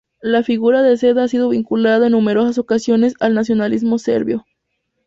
[0.23, 4.47] La figura de Ceca ha sido vinculada en numerosas ocasiones al nacionalismo serbio.